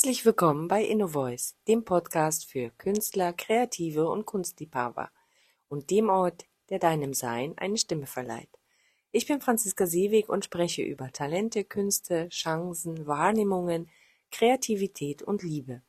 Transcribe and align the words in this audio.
Herzlich 0.00 0.24
willkommen 0.24 0.66
bei 0.66 0.82
InnoVoice, 0.82 1.56
dem 1.68 1.84
Podcast 1.84 2.50
für 2.50 2.70
Künstler, 2.78 3.34
Kreative 3.34 4.08
und 4.08 4.24
Kunstliebhaber 4.24 5.10
und 5.68 5.90
dem 5.90 6.08
Ort, 6.08 6.46
der 6.70 6.78
deinem 6.78 7.12
Sein 7.12 7.52
eine 7.58 7.76
Stimme 7.76 8.06
verleiht. 8.06 8.48
Ich 9.12 9.26
bin 9.26 9.42
Franziska 9.42 9.84
Seeweg 9.84 10.30
und 10.30 10.46
spreche 10.46 10.80
über 10.80 11.12
Talente, 11.12 11.64
Künste, 11.64 12.30
Chancen, 12.30 13.06
Wahrnehmungen, 13.06 13.90
Kreativität 14.30 15.20
und 15.20 15.42
Liebe. 15.42 15.82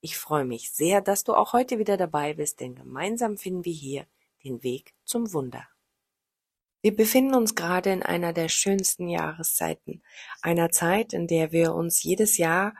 Ich 0.00 0.16
freue 0.16 0.44
mich 0.44 0.70
sehr, 0.70 1.00
dass 1.00 1.24
du 1.24 1.34
auch 1.34 1.52
heute 1.52 1.80
wieder 1.80 1.96
dabei 1.96 2.34
bist, 2.34 2.60
denn 2.60 2.76
gemeinsam 2.76 3.36
finden 3.36 3.64
wir 3.64 3.74
hier 3.74 4.06
den 4.44 4.62
Weg 4.62 4.94
zum 5.04 5.32
Wunder. 5.32 5.66
Wir 6.82 6.94
befinden 6.94 7.34
uns 7.34 7.56
gerade 7.56 7.90
in 7.90 8.04
einer 8.04 8.32
der 8.32 8.48
schönsten 8.48 9.08
Jahreszeiten, 9.08 10.04
einer 10.40 10.70
Zeit, 10.70 11.12
in 11.12 11.26
der 11.26 11.50
wir 11.50 11.74
uns 11.74 12.04
jedes 12.04 12.38
Jahr 12.38 12.72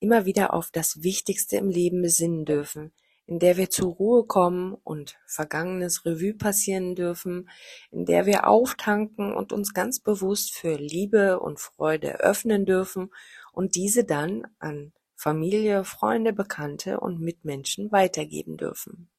immer 0.00 0.24
wieder 0.24 0.54
auf 0.54 0.70
das 0.70 1.02
Wichtigste 1.02 1.56
im 1.56 1.68
Leben 1.68 2.02
besinnen 2.02 2.44
dürfen, 2.44 2.92
in 3.26 3.38
der 3.38 3.56
wir 3.56 3.68
zur 3.68 3.92
Ruhe 3.92 4.26
kommen 4.26 4.74
und 4.84 5.18
Vergangenes 5.26 6.04
Revue 6.06 6.34
passieren 6.34 6.94
dürfen, 6.94 7.50
in 7.90 8.06
der 8.06 8.24
wir 8.24 8.46
auftanken 8.46 9.34
und 9.34 9.52
uns 9.52 9.74
ganz 9.74 10.00
bewusst 10.00 10.54
für 10.54 10.74
Liebe 10.74 11.40
und 11.40 11.60
Freude 11.60 12.20
öffnen 12.20 12.64
dürfen 12.64 13.10
und 13.52 13.74
diese 13.74 14.04
dann 14.04 14.46
an 14.58 14.92
Familie, 15.14 15.84
Freunde, 15.84 16.32
Bekannte 16.32 17.00
und 17.00 17.20
Mitmenschen 17.20 17.92
weitergeben 17.92 18.56
dürfen. 18.56 19.10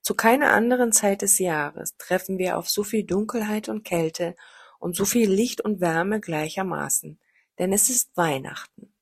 Zu 0.00 0.14
keiner 0.14 0.52
anderen 0.52 0.92
Zeit 0.92 1.22
des 1.22 1.38
Jahres 1.38 1.96
treffen 1.96 2.38
wir 2.38 2.58
auf 2.58 2.68
so 2.68 2.84
viel 2.84 3.04
Dunkelheit 3.04 3.68
und 3.68 3.84
Kälte 3.84 4.36
und 4.78 4.94
so 4.94 5.06
viel 5.06 5.30
Licht 5.30 5.62
und 5.62 5.80
Wärme 5.80 6.20
gleichermaßen, 6.20 7.18
denn 7.58 7.72
es 7.72 7.88
ist 7.88 8.16
Weihnachten. 8.16 8.93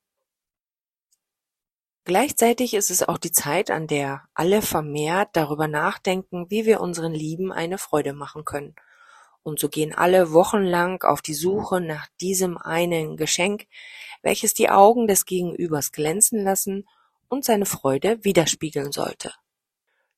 Gleichzeitig 2.05 2.73
ist 2.73 2.91
es 2.91 3.01
auch 3.01 3.17
die 3.17 3.31
Zeit, 3.31 3.71
an 3.71 3.87
der 3.87 4.23
alle 4.33 4.61
vermehrt 4.61 5.29
darüber 5.33 5.69
nachdenken, 5.69 6.49
wie 6.49 6.65
wir 6.65 6.81
unseren 6.81 7.13
Lieben 7.13 7.53
eine 7.53 7.77
Freude 7.77 8.11
machen 8.11 8.43
können. 8.43 8.75
Und 9.41 9.59
so 9.59 9.69
gehen 9.69 9.93
alle 9.93 10.33
wochenlang 10.33 11.03
auf 11.03 11.21
die 11.21 11.33
Suche 11.33 11.79
nach 11.79 12.07
diesem 12.19 12.57
einen 12.57 13.15
Geschenk, 13.15 13.67
welches 14.21 14.53
die 14.53 14.69
Augen 14.69 15.07
des 15.07 15.25
Gegenübers 15.25 15.91
glänzen 15.93 16.43
lassen 16.43 16.87
und 17.29 17.45
seine 17.45 17.65
Freude 17.65 18.23
widerspiegeln 18.23 18.91
sollte. 18.91 19.33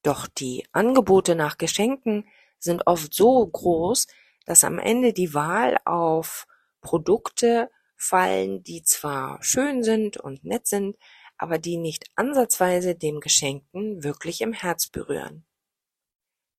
Doch 0.01 0.27
die 0.27 0.65
Angebote 0.71 1.35
nach 1.35 1.57
Geschenken 1.57 2.27
sind 2.57 2.87
oft 2.87 3.13
so 3.13 3.45
groß, 3.45 4.07
dass 4.45 4.63
am 4.63 4.79
Ende 4.79 5.13
die 5.13 5.33
Wahl 5.33 5.77
auf 5.85 6.47
Produkte 6.81 7.69
fallen, 7.95 8.63
die 8.63 8.83
zwar 8.83 9.41
schön 9.41 9.83
sind 9.83 10.17
und 10.17 10.43
nett 10.43 10.67
sind, 10.67 10.97
aber 11.37 11.57
die 11.57 11.77
nicht 11.77 12.05
ansatzweise 12.15 12.95
dem 12.95 13.19
Geschenkten 13.19 14.03
wirklich 14.03 14.41
im 14.41 14.53
Herz 14.53 14.87
berühren. 14.87 15.45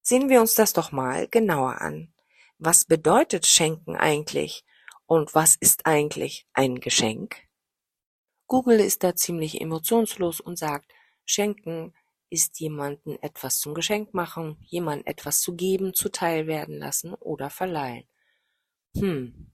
Sehen 0.02 0.28
wir 0.28 0.40
uns 0.40 0.54
das 0.54 0.72
doch 0.72 0.92
mal 0.92 1.28
genauer 1.28 1.80
an. 1.80 2.12
Was 2.58 2.84
bedeutet 2.84 3.46
Schenken 3.46 3.96
eigentlich 3.96 4.64
und 5.06 5.34
was 5.34 5.56
ist 5.56 5.86
eigentlich 5.86 6.46
ein 6.52 6.80
Geschenk? 6.80 7.36
Google 8.46 8.80
ist 8.80 9.02
da 9.02 9.16
ziemlich 9.16 9.60
emotionslos 9.60 10.40
und 10.40 10.58
sagt, 10.58 10.92
Schenken 11.24 11.92
ist 12.30 12.60
jemanden 12.60 13.20
etwas 13.22 13.58
zum 13.58 13.74
Geschenk 13.74 14.14
machen, 14.14 14.58
jemand 14.62 15.06
etwas 15.06 15.40
zu 15.40 15.54
geben, 15.54 15.94
zuteil 15.94 16.46
werden 16.46 16.78
lassen 16.78 17.14
oder 17.14 17.50
verleihen. 17.50 18.06
Hm. 18.96 19.52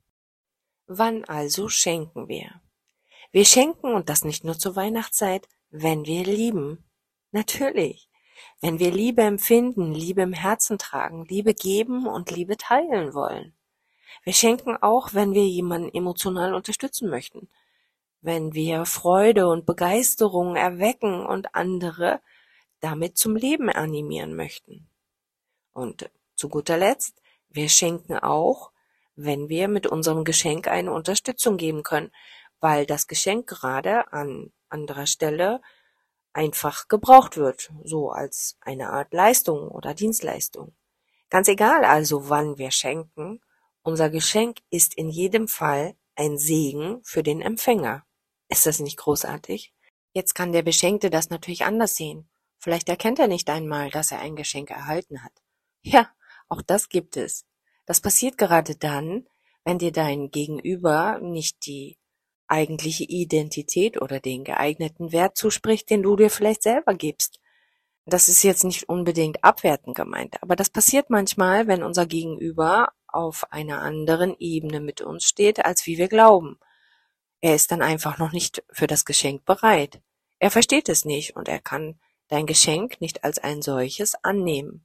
Wann 0.87 1.25
also 1.25 1.69
schenken 1.69 2.29
wir? 2.29 2.61
Wir 3.33 3.47
schenken, 3.47 3.95
und 3.95 4.11
das 4.11 4.25
nicht 4.25 4.45
nur 4.45 4.59
zur 4.59 4.77
Weihnachtszeit, 4.77 5.49
wenn 5.71 6.05
wir 6.05 6.23
lieben. 6.25 6.85
Natürlich. 7.31 8.11
Wenn 8.61 8.79
wir 8.79 8.91
Liebe 8.91 9.23
empfinden, 9.23 9.93
Liebe 9.93 10.21
im 10.21 10.35
Herzen 10.35 10.77
tragen, 10.79 11.25
Liebe 11.25 11.55
geben 11.55 12.07
und 12.07 12.31
Liebe 12.31 12.59
teilen 12.59 13.15
wollen. 13.15 13.55
Wir 14.23 14.35
schenken 14.35 14.77
auch, 14.77 15.15
wenn 15.15 15.33
wir 15.33 15.47
jemanden 15.47 15.95
emotional 15.95 16.53
unterstützen 16.53 17.09
möchten. 17.09 17.49
Wenn 18.21 18.53
wir 18.53 18.85
Freude 18.85 19.49
und 19.49 19.65
Begeisterung 19.65 20.55
erwecken 20.55 21.25
und 21.25 21.55
andere 21.55 22.21
damit 22.81 23.17
zum 23.17 23.35
Leben 23.35 23.71
animieren 23.71 24.37
möchten. 24.37 24.89
Und 25.73 26.11
zu 26.35 26.51
guter 26.51 26.77
Letzt, 26.77 27.23
wir 27.49 27.71
schenken 27.71 28.19
auch, 28.19 28.73
wenn 29.17 29.49
wir 29.49 29.69
mit 29.69 29.87
unserem 29.87 30.25
Geschenk 30.25 30.69
eine 30.69 30.93
Unterstützung 30.93 31.57
geben 31.57 31.83
können, 31.83 32.13
weil 32.63 32.87
das 32.87 33.09
Geschenk 33.09 33.49
gerade 33.49 34.11
an 34.13 34.53
anderer 34.71 35.07
Stelle 35.07 35.61
einfach 36.33 36.89
gebraucht 36.89 37.37
wird, 37.37 37.71
so 37.85 38.11
als 38.11 38.57
eine 38.61 38.91
Art 38.91 39.13
Leistung 39.13 39.69
oder 39.69 39.93
Dienstleistung. 39.93 40.75
Ganz 41.29 41.49
egal 41.49 41.85
also, 41.85 42.31
wann 42.31 42.57
wir 42.59 42.71
schenken, 42.71 43.41
unser 43.83 44.11
Geschenk 44.11 44.59
ist 44.71 44.95
in 44.95 45.11
jedem 45.11 45.49
Fall 45.49 45.97
ein 46.15 46.39
Segen 46.39 47.01
für 47.03 47.23
den 47.23 47.43
Empfänger. 47.43 48.07
Ist 48.49 48.65
das 48.65 48.79
nicht 48.79 48.97
großartig? 48.97 49.75
Jetzt 50.13 50.35
kann 50.35 50.53
der 50.53 50.63
Beschenkte 50.63 51.11
das 51.11 51.31
natürlich 51.31 51.65
anders 51.65 51.97
sehen. 51.97 52.31
Vielleicht 52.59 52.89
erkennt 52.89 53.19
er 53.19 53.29
nicht 53.29 53.51
einmal, 53.51 53.91
dass 53.91 54.13
er 54.13 54.21
ein 54.21 54.37
Geschenk 54.37 54.71
erhalten 54.71 55.25
hat. 55.25 55.33
Ja, 55.83 56.11
auch 56.49 56.63
das 56.63 56.89
gibt 56.89 57.17
es. 57.17 57.45
Das 57.87 58.01
passiert 58.01 58.39
gerade 58.39 58.77
dann, 58.77 59.27
wenn 59.65 59.79
dir 59.79 59.91
dein 59.91 60.31
Gegenüber 60.31 61.19
nicht 61.19 61.67
die 61.67 61.99
eigentliche 62.53 63.05
Identität 63.05 64.01
oder 64.01 64.21
den 64.21 64.45
geeigneten 64.45 65.11
Wert 65.11 65.37
zuspricht, 65.37 65.89
den 65.89 66.03
du 66.03 66.17
dir 66.17 66.31
vielleicht 66.31 66.63
selber 66.63 66.95
gibst. 66.95 67.41
Das 68.05 68.29
ist 68.29 68.43
jetzt 68.43 68.65
nicht 68.65 68.89
unbedingt 68.89 69.43
abwertend 69.43 69.97
gemeint, 69.97 70.43
aber 70.43 70.55
das 70.55 70.69
passiert 70.69 71.09
manchmal, 71.09 71.67
wenn 71.67 71.83
unser 71.83 72.05
Gegenüber 72.05 72.89
auf 73.07 73.51
einer 73.53 73.81
anderen 73.81 74.37
Ebene 74.39 74.81
mit 74.81 75.01
uns 75.01 75.25
steht, 75.25 75.65
als 75.65 75.87
wie 75.87 75.99
wir 75.99 76.09
glauben. 76.09 76.59
Er 77.41 77.55
ist 77.55 77.73
dann 77.73 77.81
einfach 77.81 78.19
noch 78.19 78.33
nicht 78.33 78.63
für 78.71 78.87
das 78.87 79.05
Geschenk 79.05 79.45
bereit. 79.45 80.03
Er 80.39 80.51
versteht 80.51 80.89
es 80.89 81.05
nicht 81.05 81.37
und 81.37 81.49
er 81.49 81.59
kann 81.59 81.99
dein 82.29 82.47
Geschenk 82.47 83.01
nicht 83.01 83.25
als 83.25 83.39
ein 83.39 83.63
solches 83.63 84.15
annehmen. 84.23 84.85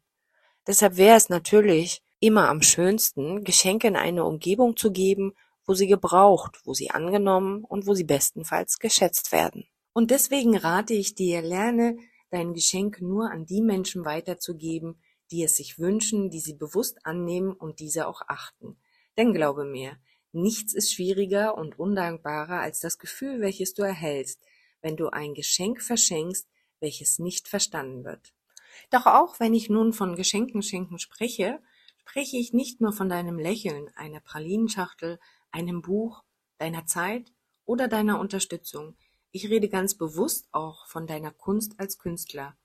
Deshalb 0.66 0.98
wäre 0.98 1.18
es 1.18 1.30
natürlich 1.30 2.02
immer 2.20 2.50
am 2.50 2.62
schönsten, 2.62 3.44
Geschenke 3.44 3.88
in 3.88 3.96
eine 3.96 4.26
Umgebung 4.26 4.78
zu 4.78 4.92
geben, 4.92 5.34
wo 5.68 5.74
sie 5.74 5.88
gebraucht, 5.88 6.62
wo 6.64 6.74
sie 6.74 6.90
angenommen 6.90 7.64
und 7.64 7.86
wo 7.86 7.94
sie 7.94 8.06
bestenfalls 8.06 8.80
geschätzt 8.80 9.32
werden. 9.32 9.68
Und 9.94 10.12
deswegen 10.12 10.56
rate 10.56 10.94
ich 10.94 11.14
dir, 11.14 11.42
lerne 11.42 11.98
dein 12.30 12.54
Geschenk 12.54 13.02
nur 13.02 13.30
an 13.30 13.46
die 13.46 13.62
Menschen 13.62 14.06
weiterzugeben, 14.06 15.02
die 15.32 15.44
es 15.44 15.58
sich 15.58 15.78
wünschen, 15.78 16.30
die 16.30 16.40
sie 16.40 16.54
bewusst 16.54 17.06
annehmen 17.06 17.52
und 17.52 17.80
diese 17.80 18.08
auch 18.08 18.22
achten. 18.28 18.78
Denn 19.18 19.34
glaube 19.34 19.66
mir, 19.66 19.98
nichts 20.32 20.74
ist 20.74 20.94
schwieriger 20.94 21.58
und 21.58 21.78
undankbarer 21.78 22.62
als 22.62 22.80
das 22.80 22.98
Gefühl, 22.98 23.42
welches 23.42 23.74
du 23.74 23.84
erhältst, 23.84 24.42
wenn 24.82 24.96
du 24.96 25.10
ein 25.10 25.34
Geschenk 25.34 25.82
verschenkst, 25.82 26.48
welches 26.80 27.20
nicht 27.20 27.48
verstanden 27.48 28.06
wird. 28.06 28.34
Doch 28.92 29.06
auch 29.06 29.40
wenn 29.40 29.54
ich 29.54 29.70
nun 29.70 29.92
von 29.92 30.16
Geschenken 30.16 30.62
schenken 30.62 31.00
spreche, 31.00 31.60
spreche 31.98 32.38
ich 32.38 32.54
nicht 32.54 32.80
nur 32.80 32.94
von 32.94 33.10
deinem 33.10 33.38
Lächeln, 33.38 33.90
einer 33.96 34.22
Pralinenschachtel, 34.22 35.20
einem 35.52 35.82
Buch, 35.82 36.24
deiner 36.58 36.86
Zeit 36.86 37.32
oder 37.66 37.88
deiner 37.88 38.20
Unterstützung. 38.20 38.96
Ich 39.32 39.50
rede 39.50 39.70
ganz 39.70 39.96
bewusst 39.96 40.48
auch 40.52 40.88
von 40.88 41.08
deiner 41.08 41.32
Kunst 41.32 41.80
als 41.80 41.98
Künstler. 41.98 42.58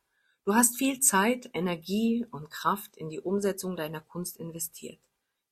Du 0.44 0.54
hast 0.54 0.76
viel 0.76 1.00
Zeit, 1.00 1.50
Energie 1.52 2.26
und 2.30 2.50
Kraft 2.50 2.96
in 2.96 3.10
die 3.10 3.20
Umsetzung 3.20 3.76
deiner 3.76 4.00
Kunst 4.00 4.36
investiert. 4.38 5.00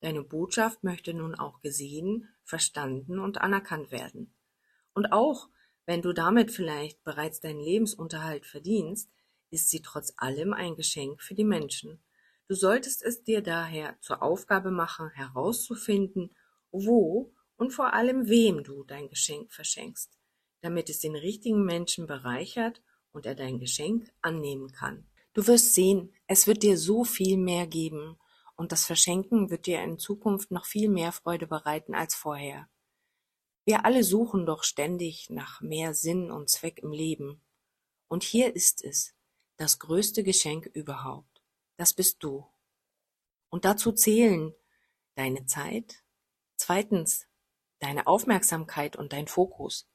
Deine 0.01 0.23
Botschaft 0.23 0.83
möchte 0.83 1.15
nun 1.15 1.35
auch 1.35 1.61
gesehen, 1.61 2.29
verstanden 2.45 3.19
und 3.19 3.41
anerkannt 3.41 3.93
werden. 3.93 4.35
Und 4.95 5.13
auch 5.13 5.49
wenn 5.87 6.03
du 6.03 6.13
damit 6.13 6.51
vielleicht 6.51 7.03
bereits 7.05 7.41
deinen 7.41 7.61
Lebensunterhalt 7.61 8.47
verdienst, 8.47 9.11
ist 9.51 9.71
sie 9.71 9.83
trotz 9.83 10.13
allem 10.17 10.53
ein 10.53 10.77
Geschenk 10.77 11.21
für 11.21 11.35
die 11.35 11.45
Menschen. 11.45 12.01
Du 12.49 12.55
solltest 12.55 13.03
es 13.03 13.23
dir 13.23 13.43
daher 13.43 13.97
zur 14.01 14.23
Aufgabe 14.23 14.71
machen, 14.71 15.11
herauszufinden, 15.11 16.35
wo 16.73 17.33
und 17.57 17.73
vor 17.73 17.93
allem 17.95 18.29
wem 18.29 18.65
du 18.65 18.85
dein 18.85 19.09
Geschenk 19.09 19.53
verschenkst, 19.53 20.19
damit 20.61 20.89
es 20.89 21.01
den 21.01 21.17
richtigen 21.17 21.65
Menschen 21.65 22.07
bereichert 22.07 22.83
und 23.13 23.27
er 23.27 23.35
dein 23.35 23.59
Geschenk 23.59 24.13
annehmen 24.23 24.73
kann. 24.73 25.07
Du 25.33 25.47
wirst 25.47 25.75
sehen, 25.75 26.13
es 26.27 26.47
wird 26.47 26.63
dir 26.63 26.77
so 26.77 27.05
viel 27.05 27.37
mehr 27.37 27.67
geben 27.67 28.19
und 28.57 28.73
das 28.73 28.85
Verschenken 28.85 29.51
wird 29.51 29.67
dir 29.67 29.83
in 29.83 29.99
Zukunft 29.99 30.51
noch 30.51 30.67
viel 30.67 30.89
mehr 30.89 31.13
Freude 31.13 31.47
bereiten 31.47 31.95
als 31.95 32.15
vorher. 32.15 32.69
Wir 33.65 33.85
alle 33.85 34.05
suchen 34.05 34.47
doch 34.47 34.65
ständig 34.65 35.31
nach 35.31 35.61
mehr 35.61 35.95
Sinn 35.95 36.31
und 36.31 36.51
Zweck 36.51 36.81
im 36.83 36.93
Leben. 36.93 37.41
Und 38.09 38.25
hier 38.25 38.57
ist 38.57 38.83
es, 38.83 39.15
das 39.57 39.79
größte 39.79 40.25
Geschenk 40.25 40.67
überhaupt. 40.67 41.43
Das 41.77 41.95
bist 41.95 42.23
du. 42.23 42.47
Und 43.49 43.65
dazu 43.65 43.93
zählen 43.93 44.55
deine 45.15 45.47
Zeit, 45.47 46.03
Zweitens, 46.71 47.27
deine 47.81 48.07
Aufmerksamkeit 48.07 48.95
und 48.95 49.13
dein 49.13 49.27
Fokus. 49.27 49.89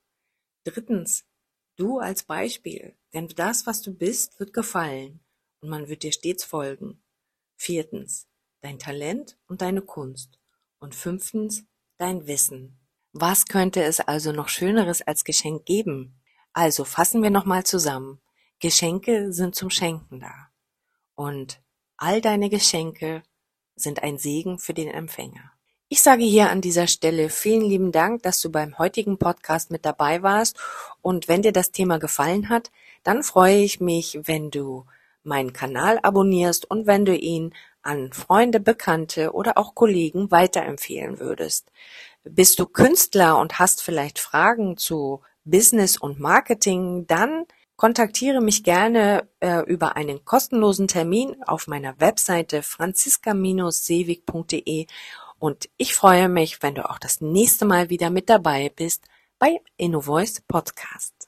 Drittens, 0.66 1.24
Du 1.78 2.00
als 2.00 2.24
Beispiel, 2.24 2.98
denn 3.14 3.30
das, 3.30 3.66
was 3.66 3.82
du 3.82 3.94
bist, 3.94 4.42
wird 4.42 4.52
gefallen 4.52 5.22
und 5.62 5.70
man 5.70 5.88
wird 5.88 6.04
dir 6.04 6.12
stets 6.12 6.44
folgen. 6.44 7.02
Viertens, 7.56 8.28
dein 8.60 8.78
Talent 8.78 9.38
und 9.48 9.62
deine 9.62 9.84
Kunst. 9.84 10.38
Und 10.78 10.96
fünftens, 10.96 11.64
dein 11.98 12.28
Wissen. 12.28 12.78
Was 13.14 13.46
könnte 13.46 13.82
es 13.82 14.02
also 14.02 14.34
noch 14.34 14.50
Schöneres 14.50 15.02
als 15.02 15.24
Geschenk 15.24 15.66
geben? 15.66 16.22
Also 16.52 16.84
fassen 16.84 17.24
wir 17.24 17.30
nochmal 17.30 17.66
zusammen. 17.66 18.20
Geschenke 18.60 19.32
sind 19.32 19.56
zum 19.56 19.70
Schenken 19.70 20.20
da. 20.20 20.50
Und 21.14 21.64
all 21.96 22.20
deine 22.20 22.50
Geschenke 22.50 23.24
sind 23.78 24.04
ein 24.04 24.18
Segen 24.18 24.60
für 24.60 24.74
den 24.74 24.90
Empfänger. 24.90 25.55
Ich 25.88 26.02
sage 26.02 26.24
hier 26.24 26.50
an 26.50 26.62
dieser 26.62 26.88
Stelle 26.88 27.30
vielen 27.30 27.62
lieben 27.62 27.92
Dank, 27.92 28.24
dass 28.24 28.42
du 28.42 28.52
beim 28.52 28.80
heutigen 28.80 29.20
Podcast 29.20 29.70
mit 29.70 29.86
dabei 29.86 30.24
warst. 30.24 30.58
Und 31.04 31.28
wenn 31.28 31.44
dir 31.44 31.52
das 31.52 31.72
Thema 31.72 32.00
gefallen 32.00 32.50
hat, 32.50 32.72
dann 33.04 33.22
freue 33.22 33.58
ich 33.58 33.80
mich, 33.80 34.20
wenn 34.24 34.50
du 34.50 34.86
meinen 35.24 35.54
Kanal 35.54 36.00
abonnierst 36.02 36.68
und 36.70 36.88
wenn 36.88 37.06
du 37.06 37.16
ihn 37.16 37.54
an 37.84 38.12
Freunde, 38.14 38.60
Bekannte 38.60 39.34
oder 39.34 39.60
auch 39.60 39.76
Kollegen 39.76 40.32
weiterempfehlen 40.32 41.20
würdest. 41.20 41.72
Bist 42.24 42.58
du 42.58 42.66
Künstler 42.66 43.38
und 43.38 43.60
hast 43.60 43.84
vielleicht 43.84 44.18
Fragen 44.18 44.78
zu 44.78 45.22
Business 45.44 45.98
und 45.98 46.20
Marketing, 46.20 47.06
dann 47.06 47.46
kontaktiere 47.76 48.42
mich 48.42 48.64
gerne 48.64 49.28
äh, 49.40 49.60
über 49.66 49.96
einen 49.96 50.26
kostenlosen 50.26 50.88
Termin 50.88 51.44
auf 51.46 51.68
meiner 51.68 52.00
Webseite 52.00 52.64
franziska-seewig.de 52.64 54.88
und 55.40 55.70
ich 55.78 55.96
freue 55.96 56.30
mich, 56.30 56.62
wenn 56.64 56.76
du 56.76 56.90
auch 56.90 57.00
das 57.00 57.22
nächste 57.22 57.66
Mal 57.66 57.90
wieder 57.90 58.10
mit 58.10 58.30
dabei 58.30 58.72
bist 58.76 59.06
bei 59.38 59.60
InnoVoice 59.78 60.42
Podcast. 60.48 61.28